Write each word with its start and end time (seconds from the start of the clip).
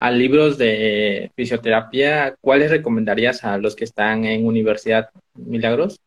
a 0.00 0.10
libros 0.10 0.58
de 0.58 1.32
fisioterapia, 1.34 2.36
¿cuáles 2.40 2.70
recomendarías 2.70 3.44
a 3.44 3.58
los 3.58 3.74
que 3.74 3.84
están 3.84 4.24
en 4.24 4.46
Universidad 4.46 5.10
Milagros? 5.34 6.00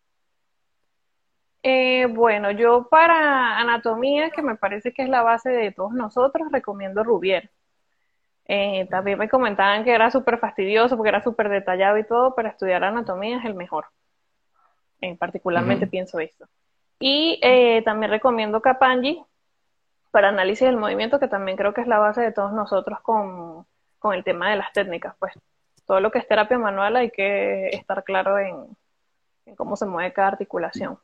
Eh, 1.64 2.08
bueno, 2.08 2.52
yo 2.52 2.88
para 2.90 3.60
anatomía, 3.60 4.32
que 4.32 4.42
me 4.42 4.56
parece 4.56 4.94
que 4.94 5.04
es 5.04 5.10
la 5.10 5.22
base 5.22 5.50
de 5.50 5.72
todos 5.72 5.94
nosotros, 5.94 6.52
recomiendo 6.52 7.04
Rubier. 7.04 7.52
Eh, 8.46 8.88
también 8.90 9.20
me 9.20 9.30
comentaban 9.30 9.84
que 9.84 9.94
era 9.94 10.10
súper 10.10 10.40
fastidioso 10.40 10.98
porque 10.98 11.10
era 11.10 11.24
súper 11.24 11.50
detallado 11.50 11.98
y 11.98 12.04
todo, 12.04 12.34
pero 12.34 12.50
estudiar 12.50 12.84
anatomía 12.84 13.38
es 13.38 13.46
el 13.46 13.54
mejor. 13.54 13.86
Eh, 15.02 15.16
particularmente 15.18 15.88
pienso 15.88 16.20
esto. 16.20 16.48
Y 17.00 17.40
también 17.84 18.12
recomiendo 18.12 18.62
Capangi 18.62 19.24
para 20.12 20.30
análisis 20.30 20.68
del 20.68 20.78
movimiento, 20.78 21.20
que 21.20 21.28
también 21.28 21.58
creo 21.58 21.74
que 21.74 21.82
es 21.82 21.88
la 21.88 21.98
base 21.98 22.22
de 22.22 22.32
todos 22.32 22.54
nosotros 22.54 23.00
con, 23.02 23.66
con 24.02 24.16
el 24.16 24.24
tema 24.24 24.50
de 24.50 24.58
las 24.58 24.74
técnicas. 24.74 25.16
Pues 25.20 25.34
todo 25.86 26.02
lo 26.02 26.12
que 26.12 26.20
es 26.20 26.28
terapia 26.28 26.58
manual 26.58 26.96
hay 26.98 27.12
que 27.12 27.70
estar 27.70 28.04
claro 28.04 28.40
en, 28.40 28.56
en 29.46 29.56
cómo 29.56 29.78
se 29.78 29.86
mueve 29.86 30.12
cada 30.12 30.30
articulación. 30.30 30.98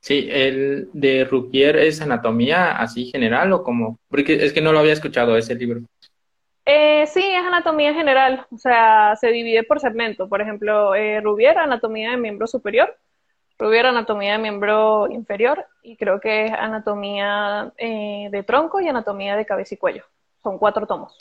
Sí, 0.00 0.28
el 0.30 0.90
de 0.92 1.24
Ruquier 1.24 1.76
es 1.76 2.00
anatomía 2.00 2.78
así 2.78 3.06
general 3.06 3.52
o 3.52 3.64
como, 3.64 3.98
porque 4.08 4.44
es 4.44 4.52
que 4.52 4.60
no 4.60 4.72
lo 4.72 4.78
había 4.78 4.92
escuchado 4.92 5.36
ese 5.36 5.54
libro. 5.54 5.80
Eh, 6.64 7.06
sí, 7.06 7.24
es 7.24 7.42
anatomía 7.42 7.94
general, 7.94 8.46
o 8.50 8.58
sea, 8.58 9.16
se 9.16 9.28
divide 9.28 9.64
por 9.64 9.80
segmento. 9.80 10.28
Por 10.28 10.42
ejemplo, 10.42 10.94
eh, 10.94 11.20
Rubier, 11.22 11.56
anatomía 11.56 12.10
de 12.10 12.18
miembro 12.18 12.46
superior, 12.46 12.94
Rubier, 13.58 13.86
anatomía 13.86 14.32
de 14.32 14.38
miembro 14.38 15.08
inferior, 15.10 15.66
y 15.82 15.96
creo 15.96 16.20
que 16.20 16.46
es 16.46 16.52
anatomía 16.52 17.72
eh, 17.78 18.28
de 18.30 18.42
tronco 18.42 18.80
y 18.80 18.88
anatomía 18.88 19.34
de 19.34 19.46
cabeza 19.46 19.74
y 19.74 19.78
cuello. 19.78 20.04
Son 20.42 20.58
cuatro 20.58 20.86
tomos. 20.86 21.16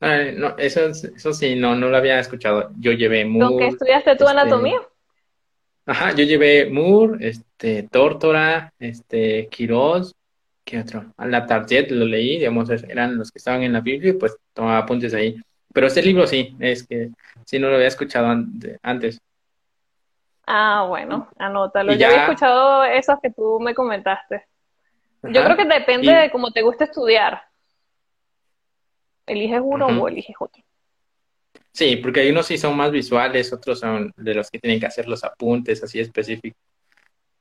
no, 0.00 0.58
eso, 0.58 0.86
eso 0.86 1.32
sí, 1.32 1.56
no, 1.56 1.74
no 1.74 1.88
lo 1.88 1.96
había 1.96 2.18
escuchado. 2.18 2.70
Yo 2.78 2.92
llevé 2.92 3.24
muy... 3.24 3.56
qué 3.58 3.66
estudiaste 3.68 4.16
tu 4.16 4.24
este, 4.24 4.38
anatomía? 4.38 4.80
Ajá, 5.86 6.12
yo 6.12 6.24
llevé 6.24 6.68
Moore, 6.70 7.26
este, 7.26 7.84
Tórtora, 7.84 8.72
este, 8.78 9.48
Quirós, 9.48 10.14
¿qué 10.62 10.80
otro? 10.80 11.06
La 11.16 11.46
Target 11.46 11.90
lo 11.90 12.04
leí, 12.04 12.38
digamos, 12.38 12.68
eran 12.68 13.16
los 13.16 13.32
que 13.32 13.38
estaban 13.38 13.62
en 13.62 13.72
la 13.72 13.80
Biblia 13.80 14.10
y 14.10 14.14
pues 14.14 14.36
tomaba 14.52 14.78
apuntes 14.78 15.14
ahí. 15.14 15.36
Pero 15.72 15.86
este 15.86 16.02
libro 16.02 16.26
sí, 16.26 16.54
es 16.60 16.86
que 16.86 17.10
sí 17.46 17.58
no 17.58 17.68
lo 17.68 17.76
había 17.76 17.88
escuchado 17.88 18.26
antes. 18.82 19.18
Ah, 20.46 20.84
bueno, 20.88 21.28
anótalo. 21.38 21.94
Yo 21.94 22.06
había 22.06 22.24
escuchado 22.24 22.84
esos 22.84 23.16
que 23.22 23.30
tú 23.30 23.58
me 23.60 23.74
comentaste. 23.74 24.44
Yo 25.22 25.42
creo 25.42 25.56
que 25.56 25.64
depende 25.64 26.12
de 26.12 26.30
cómo 26.30 26.50
te 26.52 26.62
gusta 26.62 26.84
estudiar. 26.84 27.42
¿Eliges 29.28 29.60
uno 29.62 29.86
o 29.86 30.08
eliges 30.08 30.36
otro? 30.38 30.62
Sí, 31.72 31.96
porque 31.96 32.20
hay 32.20 32.30
unos 32.30 32.46
sí 32.46 32.58
son 32.58 32.76
más 32.76 32.90
visuales, 32.90 33.52
otros 33.52 33.80
son 33.80 34.12
de 34.16 34.34
los 34.34 34.50
que 34.50 34.58
tienen 34.58 34.80
que 34.80 34.86
hacer 34.86 35.06
los 35.06 35.22
apuntes 35.22 35.82
así 35.82 36.00
específicos. 36.00 36.60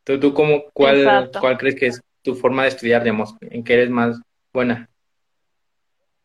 ¿Tú, 0.04 0.20
tú 0.20 0.34
cómo, 0.34 0.64
cuál, 0.74 1.32
cuál 1.40 1.58
crees 1.58 1.76
que 1.76 1.88
es 1.88 2.02
tu 2.22 2.36
forma 2.36 2.64
de 2.64 2.70
estudiar, 2.70 3.04
digamos, 3.04 3.36
en 3.42 3.64
qué 3.64 3.74
eres 3.74 3.90
más 3.90 4.22
buena? 4.54 4.90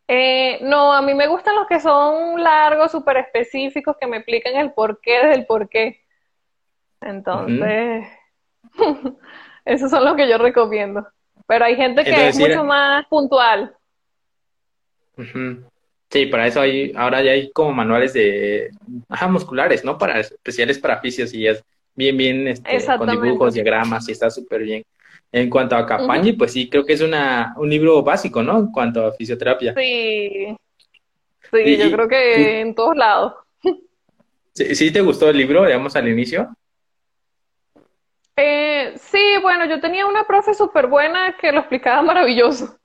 Eh, 0.08 0.58
no, 0.62 0.92
a 0.92 1.00
mí 1.00 1.14
me 1.14 1.26
gustan 1.26 1.56
los 1.56 1.66
que 1.66 1.80
son 1.80 2.42
largos, 2.42 2.92
súper 2.92 3.16
específicos, 3.16 3.96
que 3.98 4.06
me 4.06 4.18
explican 4.18 4.56
el 4.56 4.72
porqué 4.72 5.26
del 5.26 5.46
porqué. 5.46 6.04
Entonces, 7.00 8.06
esos 9.64 9.90
son 9.90 10.04
los 10.04 10.16
que 10.16 10.28
yo 10.28 10.38
recomiendo. 10.38 11.06
Pero 11.46 11.64
hay 11.64 11.76
gente 11.76 12.04
que 12.04 12.28
es 12.28 12.38
mucho 12.38 12.62
más 12.62 13.06
puntual. 13.06 13.74
Sí, 16.10 16.26
para 16.26 16.46
eso 16.46 16.60
hay, 16.60 16.92
ahora 16.94 17.22
ya 17.22 17.32
hay 17.32 17.50
como 17.52 17.72
manuales 17.72 18.12
de, 18.12 18.70
ajá, 19.08 19.28
musculares, 19.28 19.82
¿no? 19.82 19.96
Para 19.96 20.20
especiales 20.20 20.78
para 20.78 21.00
fisios 21.00 21.32
y 21.32 21.46
es 21.46 21.64
bien, 21.94 22.16
bien, 22.16 22.48
este, 22.48 22.84
con 22.98 23.08
dibujos, 23.08 23.54
diagramas 23.54 24.08
y 24.08 24.12
está 24.12 24.30
súper 24.30 24.62
bien. 24.62 24.82
En 25.30 25.48
cuanto 25.48 25.74
a 25.74 25.86
Capañi, 25.86 26.34
pues 26.34 26.52
sí, 26.52 26.68
creo 26.68 26.84
que 26.84 26.92
es 26.92 27.00
una, 27.00 27.54
un 27.56 27.70
libro 27.70 28.02
básico, 28.02 28.42
¿no? 28.42 28.58
En 28.58 28.66
cuanto 28.70 29.06
a 29.06 29.12
fisioterapia. 29.12 29.72
Sí, 29.74 30.54
sí, 31.50 31.76
yo 31.78 31.90
creo 31.90 32.08
que 32.08 32.60
en 32.60 32.74
todos 32.74 32.94
lados. 32.94 33.32
¿Sí, 34.52 34.74
¿Sí 34.74 34.92
te 34.92 35.00
gustó 35.00 35.30
el 35.30 35.38
libro, 35.38 35.64
digamos, 35.64 35.96
al 35.96 36.08
inicio? 36.08 36.54
Eh, 38.36 38.92
sí, 38.96 39.22
bueno, 39.40 39.64
yo 39.64 39.80
tenía 39.80 40.06
una 40.06 40.24
profe 40.24 40.52
súper 40.52 40.86
buena 40.86 41.36
que 41.40 41.52
lo 41.52 41.60
explicaba 41.60 42.02
maravilloso. 42.02 42.78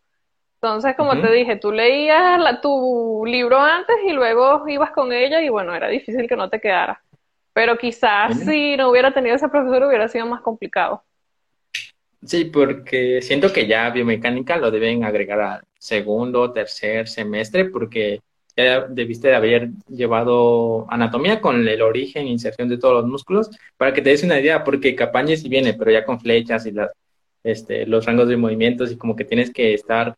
Entonces, 0.62 0.96
como 0.96 1.22
te 1.22 1.32
dije, 1.32 1.56
tú 1.56 1.72
leías 1.72 2.40
la, 2.40 2.60
tu 2.62 3.24
libro 3.28 3.60
antes 3.60 3.96
y 4.08 4.12
luego 4.12 4.68
ibas 4.68 4.90
con 4.90 5.14
ella 5.14 5.40
y 5.42 5.50
bueno, 5.50 5.76
era 5.76 5.88
difícil 5.88 6.28
que 6.28 6.36
no 6.36 6.50
te 6.50 6.60
quedara. 6.60 7.02
Pero 7.54 7.78
quizás 7.78 8.40
si 8.40 8.76
no 8.76 8.90
hubiera 8.90 9.14
tenido 9.14 9.36
ese 9.36 9.50
profesor 9.50 9.84
hubiera 9.84 10.08
sido 10.08 10.26
más 10.26 10.42
complicado. 10.42 11.04
Sí, 12.26 12.46
porque 12.46 13.22
siento 13.22 13.54
que 13.54 13.68
ya 13.68 13.90
biomecánica 13.92 14.58
lo 14.58 14.72
deben 14.72 15.04
agregar 15.04 15.40
al 15.40 15.62
segundo, 15.78 16.52
tercer 16.52 17.08
semestre, 17.08 17.66
porque 17.66 18.22
ya 18.56 18.82
debiste 18.82 19.28
de 19.28 19.36
haber 19.36 19.70
llevado 19.88 20.88
anatomía 20.90 21.40
con 21.40 21.68
el 21.68 21.82
origen 21.84 22.26
e 22.26 22.32
inserción 22.32 22.68
de 22.68 22.80
todos 22.80 22.96
los 22.96 23.06
músculos, 23.06 23.52
para 23.78 23.94
que 23.94 24.02
te 24.02 24.10
des 24.10 24.24
una 24.24 24.40
idea, 24.40 24.64
porque 24.64 24.96
Capañe 24.96 25.38
sí 25.38 25.48
viene, 25.48 25.76
pero 25.76 25.92
ya 25.92 26.04
con 26.04 26.20
flechas 26.20 26.66
y 26.66 26.72
las, 26.72 26.92
este, 27.44 27.86
los 27.86 28.06
rangos 28.06 28.28
de 28.28 28.38
movimientos 28.38 28.92
y 28.92 28.98
como 28.98 29.16
que 29.16 29.24
tienes 29.24 29.54
que 29.54 29.76
estar 29.76 30.16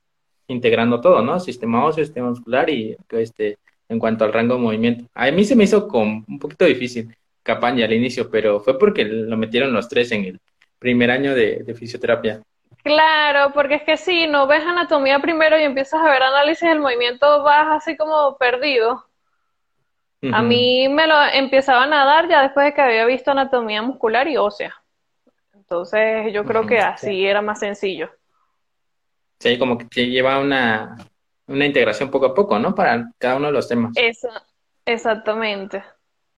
integrando 0.50 1.00
todo, 1.00 1.22
¿no? 1.22 1.40
Sistema 1.40 1.86
óseo, 1.86 2.04
sistema 2.04 2.30
muscular 2.30 2.70
y 2.70 2.98
este, 3.12 3.58
en 3.88 4.00
cuanto 4.00 4.26
al 4.26 4.34
rango 4.34 4.56
de 4.56 4.62
movimiento. 4.62 5.06
A 5.14 5.32
mí 5.32 5.46
se 5.46 5.56
me 5.56 5.64
hizo 5.64 5.88
con 5.88 6.26
un 6.28 6.40
poquito 6.40 6.66
difícil 6.66 7.16
Capaña 7.42 7.86
al 7.86 7.94
inicio, 7.94 8.30
pero 8.30 8.60
fue 8.60 8.78
porque 8.78 9.06
lo 9.06 9.38
metieron 9.38 9.74
los 9.74 9.88
tres 9.88 10.12
en 10.12 10.26
el 10.26 10.40
primer 10.78 11.10
año 11.10 11.34
de, 11.34 11.74
fisioterapia. 11.74 12.42
Claro, 12.84 13.52
porque 13.54 13.76
es 13.76 13.84
que 13.84 13.98
si 13.98 14.28
no 14.28 14.46
ves 14.46 14.64
anatomía 14.64 15.20
primero 15.20 15.58
y 15.58 15.64
empiezas 15.64 16.02
a 16.02 16.12
ver 16.12 16.22
análisis 16.22 16.68
del 16.68 16.80
movimiento, 16.80 17.44
vas 17.44 17.68
así 17.82 17.98
como 17.98 18.38
perdido. 18.38 19.06
A 20.34 20.42
mí 20.42 20.90
me 20.90 21.08
lo 21.08 21.16
empezaban 21.34 21.94
a 21.94 22.04
dar 22.04 22.28
ya 22.28 22.42
después 22.44 22.66
de 22.66 22.74
que 22.74 22.82
había 22.82 23.06
visto 23.06 23.32
anatomía 23.32 23.82
muscular 23.82 24.28
y 24.28 24.36
ósea. 24.36 24.76
Entonces 25.56 26.34
yo 26.34 26.44
creo 26.44 26.68
que 26.68 26.78
así 26.78 27.26
era 27.26 27.42
más 27.42 27.60
sencillo. 27.60 28.10
Sí, 29.40 29.58
como 29.58 29.78
que 29.78 29.86
te 29.86 30.08
lleva 30.08 30.40
una, 30.40 30.98
una 31.48 31.66
integración 31.66 32.12
poco 32.12 32.28
a 32.28 32.34
poco, 32.34 32.60
¿no? 32.60 32.76
Para 32.76 33.12
cada 33.18 33.38
uno 33.38 33.48
de 33.48 33.54
los 33.54 33.68
temas. 33.68 33.94
Eso, 33.96 34.30
exactamente. 34.86 35.84